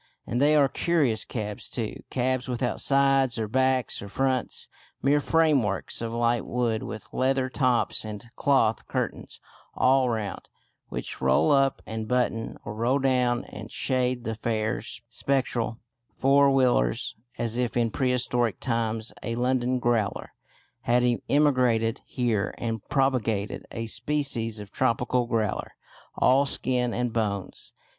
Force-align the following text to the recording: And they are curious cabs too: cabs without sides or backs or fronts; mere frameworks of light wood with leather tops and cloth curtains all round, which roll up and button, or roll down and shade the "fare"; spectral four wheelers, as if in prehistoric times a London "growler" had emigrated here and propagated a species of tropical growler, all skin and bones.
And 0.25 0.41
they 0.41 0.55
are 0.55 0.67
curious 0.67 1.23
cabs 1.25 1.69
too: 1.69 1.97
cabs 2.09 2.47
without 2.47 2.81
sides 2.81 3.37
or 3.37 3.47
backs 3.47 4.01
or 4.01 4.09
fronts; 4.09 4.67
mere 5.03 5.19
frameworks 5.19 6.01
of 6.01 6.11
light 6.11 6.43
wood 6.43 6.81
with 6.81 7.07
leather 7.13 7.49
tops 7.49 8.03
and 8.03 8.25
cloth 8.35 8.87
curtains 8.87 9.39
all 9.75 10.09
round, 10.09 10.49
which 10.89 11.21
roll 11.21 11.51
up 11.51 11.83
and 11.85 12.07
button, 12.07 12.57
or 12.65 12.73
roll 12.73 12.97
down 12.97 13.45
and 13.45 13.71
shade 13.71 14.23
the 14.23 14.33
"fare"; 14.33 14.81
spectral 14.81 15.77
four 16.17 16.49
wheelers, 16.49 17.13
as 17.37 17.57
if 17.57 17.77
in 17.77 17.91
prehistoric 17.91 18.59
times 18.59 19.13
a 19.21 19.35
London 19.35 19.77
"growler" 19.77 20.33
had 20.81 21.03
emigrated 21.29 22.01
here 22.07 22.55
and 22.57 22.83
propagated 22.89 23.67
a 23.71 23.85
species 23.85 24.59
of 24.59 24.71
tropical 24.71 25.27
growler, 25.27 25.73
all 26.17 26.47
skin 26.47 26.91
and 26.91 27.13
bones. 27.13 27.73